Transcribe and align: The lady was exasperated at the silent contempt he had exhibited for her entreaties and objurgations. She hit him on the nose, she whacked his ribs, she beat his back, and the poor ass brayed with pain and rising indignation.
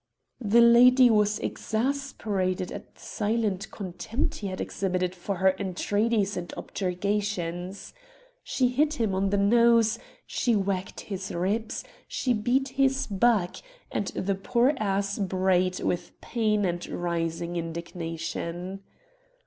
The 0.43 0.61
lady 0.61 1.11
was 1.11 1.37
exasperated 1.37 2.71
at 2.71 2.95
the 2.95 2.99
silent 3.01 3.69
contempt 3.69 4.37
he 4.37 4.47
had 4.47 4.59
exhibited 4.59 5.13
for 5.13 5.35
her 5.35 5.55
entreaties 5.59 6.35
and 6.35 6.51
objurgations. 6.57 7.93
She 8.41 8.69
hit 8.69 8.95
him 8.95 9.13
on 9.13 9.29
the 9.29 9.37
nose, 9.37 9.99
she 10.25 10.55
whacked 10.55 11.01
his 11.01 11.31
ribs, 11.31 11.83
she 12.07 12.33
beat 12.33 12.69
his 12.69 13.05
back, 13.05 13.57
and 13.91 14.07
the 14.15 14.33
poor 14.33 14.73
ass 14.77 15.19
brayed 15.19 15.79
with 15.81 16.19
pain 16.19 16.65
and 16.65 16.83
rising 16.87 17.55
indignation. 17.55 18.81